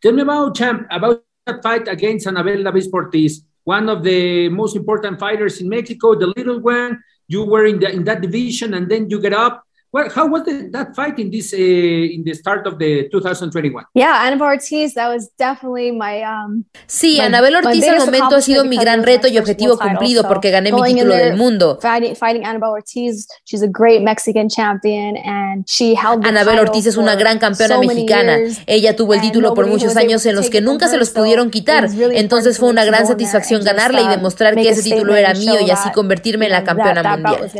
[0.00, 4.76] Tell me about, champ, about that fight against Anabel Davis Ortiz, one of the most
[4.76, 6.98] important fighters in Mexico, the little one.
[7.28, 10.44] You were in, the, in that division and then you get up Well, how was
[10.44, 13.84] the, that fight in this uh, in the start of the 2021?
[13.94, 18.40] Yeah, Anabel Ortiz, that was definitely my um Sí, my, Anabel Ortiz al momento ha
[18.42, 21.78] sido mi gran reto y objetivo cumplido so porque gané mi título del mundo.
[21.80, 26.86] Fighting, fighting Anabel Ortiz, she's a great Mexican champion and she held the Anabel Ortiz
[26.86, 28.38] es una gran campeona so mexicana.
[28.66, 31.88] Ella tuvo el título por muchos años en los que nunca se los pudieron quitar.
[32.12, 35.90] Entonces fue una gran satisfacción ganarle y demostrar que ese título era mío y así
[35.92, 37.50] convertirme en la campeona mundial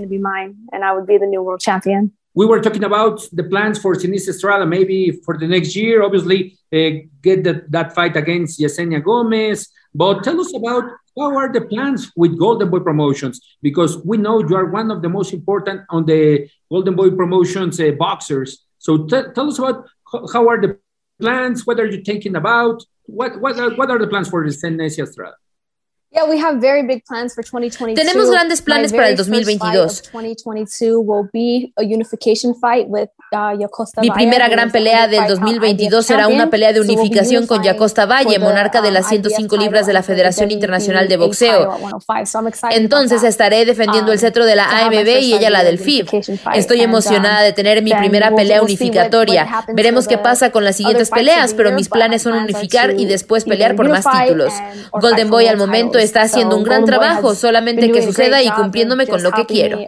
[2.36, 6.58] we were talking about the plans for Sinisa Estrada, maybe for the next year, obviously,
[6.70, 9.68] uh, get the, that fight against Yesenia Gomez.
[9.94, 10.84] But tell us about
[11.18, 13.40] how are the plans with Golden Boy Promotions?
[13.62, 17.80] Because we know you are one of the most important on the Golden Boy Promotions
[17.80, 18.66] uh, boxers.
[18.78, 19.86] So tell us about
[20.34, 20.78] how are the
[21.18, 21.66] plans?
[21.66, 22.84] What are you thinking about?
[23.06, 25.36] What, what, are, what are the plans for Sinisa Estrada?
[27.94, 30.10] Tenemos grandes planes para el 2022.
[34.00, 38.80] Mi primera gran pelea del 2022 será una pelea de unificación con Yacosta Valle, monarca
[38.80, 41.76] de las 105 um, libras de la Federación Internacional de Boxeo.
[42.70, 46.08] Entonces estaré defendiendo el um, cetro de la AMB y ella la del FIB.
[46.54, 49.64] Estoy emocionada um, de tener mi primera pelea unificatoria.
[49.74, 53.76] Veremos qué pasa con las siguientes peleas, pero mis planes son unificar y después pelear
[53.76, 54.52] por más títulos.
[54.92, 59.06] Golden Boy al momento es está haciendo un gran trabajo, solamente que suceda y cumpliéndome
[59.06, 59.78] con lo que quiero.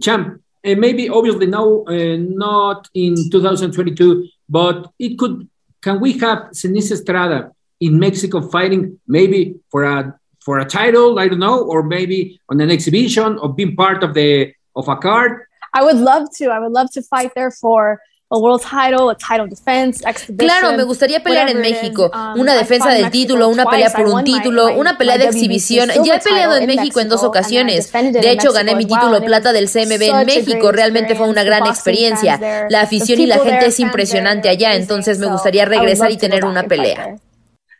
[0.00, 5.48] Champ, and maybe obviously now uh, not in 2022, but it could.
[5.82, 11.18] Can we have Sinise Estrada in Mexico fighting maybe for a for a title?
[11.18, 14.96] I don't know, or maybe on an exhibition or being part of the of a
[14.96, 15.42] card.
[15.74, 16.46] I would love to.
[16.46, 18.00] I would love to fight there for
[18.34, 20.04] a world title, a title defense,
[20.36, 24.24] Claro, me gustaría pelear en México, um, una defensa del título, una pelea por un
[24.24, 25.90] título, una pelea de exhibición.
[26.04, 27.92] Ya he peleado en México en dos ocasiones.
[27.92, 30.72] De hecho, gané mi título plata del CMB en México.
[30.72, 32.66] Realmente fue una gran experiencia.
[32.68, 36.64] La afición y la gente es impresionante allá, entonces me gustaría regresar y tener una
[36.64, 37.16] pelea.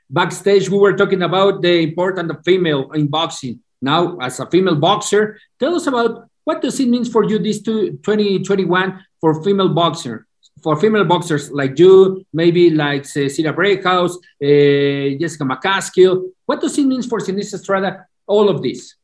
[0.08, 3.60] Backstage, we were talking about the importance of female in boxing.
[3.80, 7.60] Now, as a female boxer, tell us about what does it mean for you this
[7.62, 10.26] 2021 for female boxer?
[10.64, 16.14] For female boxers like you, maybe like Cecilia Breakhouse, uh, Jessica McCaskill?
[16.46, 18.06] What does it mean for Sinisa Estrada?
[18.26, 18.96] All of this.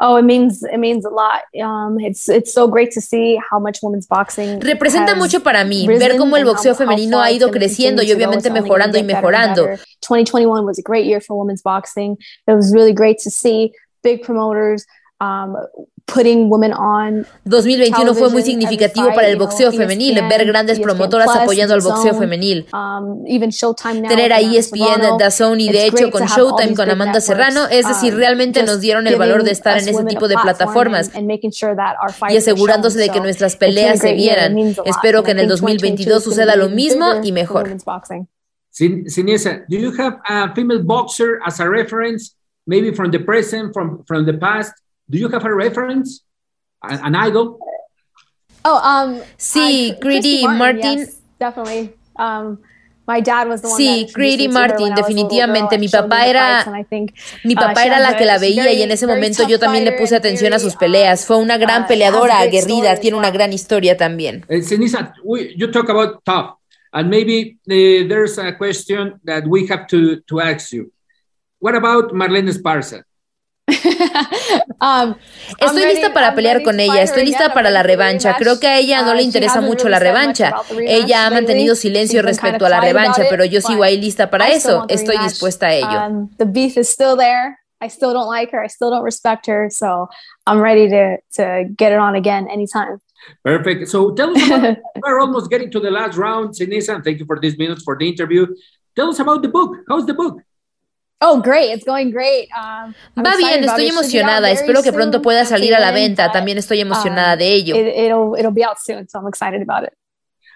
[0.00, 1.42] Oh, it means it means a lot.
[1.62, 4.58] Um, it's it's so great to see how much women's boxing.
[4.60, 8.98] Representa mucho para mí ver cómo el boxeo femenino ha ido creciendo y obviamente mejorando
[8.98, 9.66] y mejorando.
[10.00, 12.16] 2021 was a great year for women's boxing.
[12.48, 14.84] It was really great to see big promoters
[15.20, 15.56] um,
[17.44, 22.66] 2021 fue muy significativo para el boxeo femenil, ver grandes promotoras apoyando al boxeo femenil.
[22.72, 23.24] Um,
[24.08, 28.18] Tener a ESPN, DAZN y de hecho con Showtime con Amanda Serrano, es decir, um,
[28.18, 31.10] realmente nos dieron el valor de estar en ese tipo de plataformas
[32.30, 34.56] y asegurándose de que nuestras peleas se vieran.
[34.84, 37.76] Espero que en el 2022 suceda lo mismo y mejor.
[38.70, 42.34] Sinesa, do you have a female boxer as a reference,
[42.66, 44.72] maybe from the present, from, from the past?
[45.08, 46.24] Do you have a reference?
[46.82, 47.58] An, idol?
[48.64, 50.98] Oh, um, sí, Greedy Martin.
[50.98, 51.92] Yes, definitely.
[52.16, 52.58] Um,
[53.06, 55.76] my dad was the one sí, Greedy Martin, definitivamente.
[55.76, 56.64] Mi papá era,
[57.44, 59.92] mi uh, papá era la que la veía y en ese momento yo también le
[59.92, 61.26] puse atención a sus peleas.
[61.26, 64.44] Fue una gran uh, peleadora, aguerrida, tiene una gran historia también.
[64.48, 65.14] Uh, Sinisa,
[65.56, 66.56] you talk about tough,
[66.92, 70.90] and maybe uh, there's a question that we have to, to ask you.
[71.58, 73.04] What about Marlene Esparza?
[74.80, 75.14] Um,
[75.58, 78.36] estoy lista para pelear con ella, estoy lista para la revancha.
[78.36, 80.52] Creo que a ella no le interesa mucho la revancha.
[80.78, 84.84] Ella ha mantenido silencio respecto a la revancha, pero yo sigo ahí lista para eso.
[84.88, 86.06] Estoy dispuesta a ello.
[86.06, 87.58] Um, the beef is still there.
[87.80, 88.62] I still don't like her.
[88.62, 89.68] I still don't respect her.
[89.70, 90.08] So
[90.46, 92.98] I'm ready to, to get it on again anytime.
[93.42, 93.88] Perfect.
[93.88, 97.38] So tell us about, we're almost getting to the last round, Sinisa, thank you for
[97.38, 98.46] these minutes for the interview.
[98.96, 99.76] Tell us about the book.
[99.88, 100.40] How's the book?
[101.20, 101.70] Oh, great.
[101.70, 102.48] It's going great.
[102.56, 104.50] Um, Va bien, estoy emocionada.
[104.50, 106.30] Espero que pronto pueda salir a la venta.
[106.30, 107.76] También estoy emocionada de ello.
[107.76, 109.94] It, it'll, it'll be out soon, so I'm excited about it.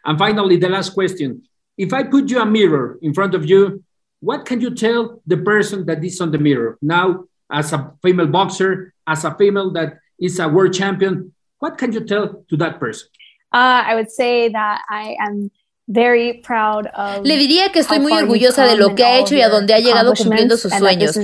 [0.04, 1.42] And finally, the last question.
[1.76, 3.84] If I put you a mirror in front of you,
[4.20, 8.26] what can you tell the person that is on the mirror now as a female
[8.26, 11.32] boxer, as a female that is a world champion?
[11.60, 13.08] What can you tell to that person?
[13.54, 15.50] Uh, I would say that I am
[15.88, 19.78] Le diría que estoy muy orgullosa de lo que ha hecho y a dónde ha
[19.78, 21.18] llegado cumpliendo sus sueños.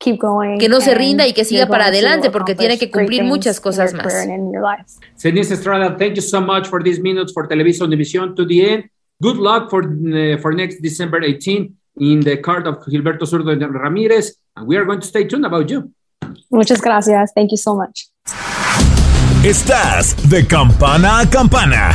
[0.00, 3.92] Que no se rinda y que siga para adelante porque tiene que cumplir muchas cosas
[3.92, 4.12] más.
[5.22, 8.84] Denise Estrada, thank you so much for these minutes for Televisa Univision to the end.
[9.20, 14.36] Good luck for, uh, for next December 18 in the card of Gilberto Zurdo Ramírez.
[14.56, 15.92] And we are going to stay tuned about you.
[16.50, 17.32] Muchas gracias.
[17.34, 18.08] Thank you so much.
[19.44, 21.94] Estás de campana a campana.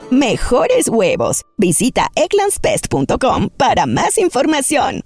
[0.11, 1.43] mejores huevos.
[1.57, 5.01] Visita eclanspest.com para más información.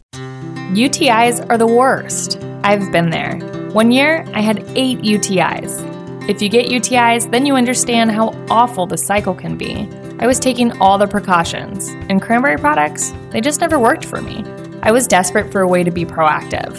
[0.74, 2.38] UTIs are the worst.
[2.64, 3.38] I've been there.
[3.72, 5.80] One year, I had eight UTIs.
[6.28, 9.88] If you get UTIs, then you understand how awful the cycle can be.
[10.20, 14.44] I was taking all the precautions, and cranberry products, they just never worked for me.
[14.82, 16.76] I was desperate for a way to be proactive.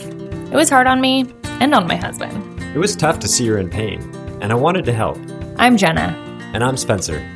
[0.51, 2.61] It was hard on me and on my husband.
[2.75, 4.01] It was tough to see her in pain,
[4.41, 5.19] and I wanted to help.
[5.59, 6.23] I'm Jenna.
[6.53, 7.36] And I'm Spencer.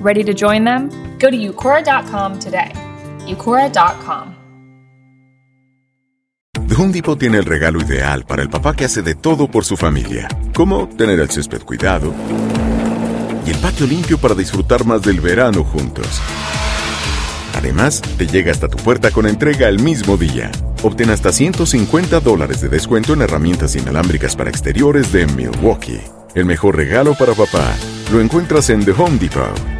[0.00, 0.88] Ready to join them?
[1.18, 2.72] Go to eucora.com today.
[3.26, 4.34] eucora.com.
[6.66, 9.64] The Home Depot tiene el regalo ideal para el papá que hace de todo por
[9.64, 12.14] su familia, como tener el césped cuidado
[13.44, 16.20] y el patio limpio para disfrutar más del verano juntos.
[17.54, 20.50] Además, te llega hasta tu puerta con entrega el mismo día.
[20.82, 26.00] Obtén hasta 150 dólares de descuento en herramientas inalámbricas para exteriores de Milwaukee.
[26.34, 27.74] El mejor regalo para papá
[28.12, 29.79] lo encuentras en The Home Depot.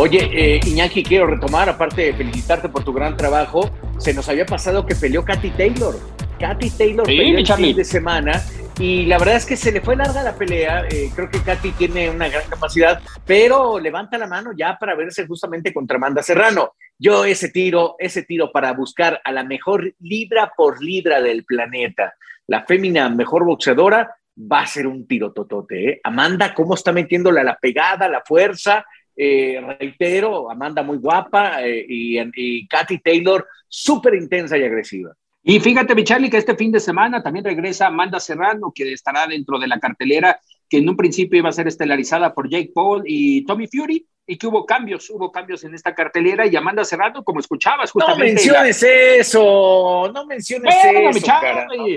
[0.00, 3.68] Oye, eh, Iñaki, quiero retomar, aparte de felicitarte por tu gran trabajo,
[3.98, 5.96] se nos había pasado que peleó Katy Taylor.
[6.38, 8.40] Katy Taylor peleó el fin de semana
[8.78, 10.86] y la verdad es que se le fue larga la pelea.
[10.88, 15.26] Eh, creo que Katy tiene una gran capacidad, pero levanta la mano ya para verse
[15.26, 16.74] justamente contra Amanda Serrano.
[16.96, 22.14] Yo ese tiro, ese tiro para buscar a la mejor libra por libra del planeta,
[22.46, 25.90] la fémina mejor boxeadora, va a ser un tiro totote.
[25.90, 26.00] ¿eh?
[26.04, 28.84] Amanda, ¿cómo está metiéndole la pegada, la fuerza?
[29.20, 35.12] Eh, reitero, Amanda muy guapa y, y Katy Taylor súper intensa y agresiva.
[35.42, 39.26] Y fíjate, mi Charlie, que este fin de semana también regresa Amanda Serrano, que estará
[39.26, 40.38] dentro de la cartelera
[40.68, 44.36] que en un principio iba a ser estelarizada por Jake Paul y Tommy Fury, y
[44.36, 48.26] que hubo cambios, hubo cambios en esta cartelera, y Amanda Serrano, como escuchabas justamente.
[48.26, 51.28] No menciones eso, no menciones eso,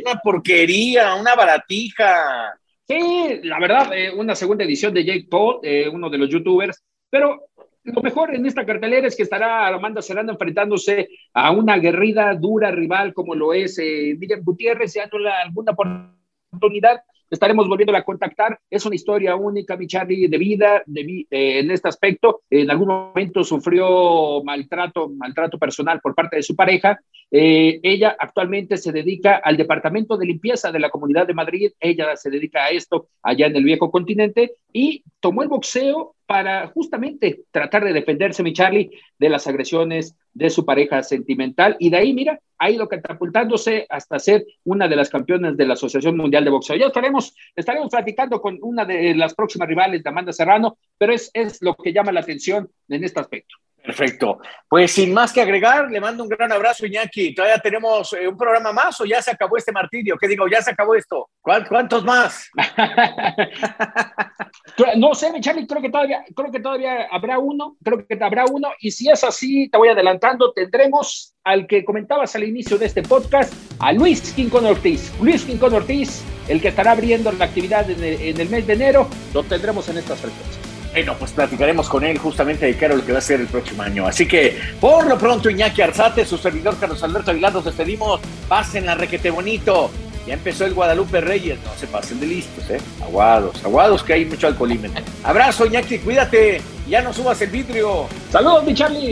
[0.06, 2.58] una porquería, una baratija.
[2.88, 6.82] Sí, la verdad, eh, una segunda edición de Jake Paul, eh, uno de los youtubers,
[7.12, 7.48] pero
[7.84, 12.72] lo mejor en esta cartelera es que estará Amanda Serrano enfrentándose a una guerrida, dura
[12.72, 17.02] rival como lo es eh, Miriam Gutiérrez, dándole alguna oportunidad
[17.32, 18.60] estaremos volviendo a contactar.
[18.70, 22.42] Es una historia única, mi Charlie, de vida de, eh, en este aspecto.
[22.50, 27.00] En algún momento sufrió maltrato, maltrato personal por parte de su pareja.
[27.32, 31.72] Eh, ella actualmente se dedica al departamento de limpieza de la Comunidad de Madrid.
[31.80, 36.68] Ella se dedica a esto allá en el viejo continente y tomó el boxeo para
[36.68, 41.76] justamente tratar de defenderse, mi Charlie, de las agresiones de su pareja sentimental.
[41.78, 45.74] Y de ahí, mira, ha ido catapultándose hasta ser una de las campeonas de la
[45.74, 46.78] Asociación Mundial de Boxeo.
[46.78, 51.32] Ya estaremos, estaremos platicando con una de las próximas rivales de Amanda Serrano, pero es,
[51.34, 53.58] es lo que llama la atención en este aspecto.
[53.84, 54.40] Perfecto.
[54.70, 57.34] Pues sin más que agregar, le mando un gran abrazo, Iñaki.
[57.34, 60.18] ¿Todavía tenemos eh, un programa más o ya se acabó este martirio?
[60.20, 60.48] ¿Qué digo?
[60.48, 61.30] ¿Ya se acabó esto?
[61.42, 62.50] ¿Cuántos más?
[64.98, 68.70] no sé, Charlie, creo que todavía, creo que todavía habrá uno, creo que habrá uno,
[68.80, 73.02] y si es así, te voy adelantando, tendremos al que comentabas al inicio de este
[73.02, 75.12] podcast, a Luis Quincón Ortiz.
[75.20, 78.74] Luis Quincón Ortiz, el que estará abriendo la actividad en el, en el mes de
[78.74, 80.61] enero, lo tendremos en estas frecuencias.
[80.92, 83.48] Bueno, pues platicaremos con él justamente de qué era lo que va a ser el
[83.48, 84.06] próximo año.
[84.06, 88.20] Así que, por lo pronto, Iñaki Arzate, su servidor Carlos Alberto Aguilar, nos despedimos.
[88.50, 89.90] Pasen la requete bonito.
[90.28, 91.58] Ya empezó el Guadalupe Reyes.
[91.64, 92.80] No se pasen de listos, ¿eh?
[93.02, 95.04] Aguados, aguados, que hay mucho alcoholímetro.
[95.24, 96.62] Abrazo, Iñaki, cuídate.
[96.90, 98.08] Ya no subas el vidrio.
[98.30, 99.12] Saludos, mi Charlie.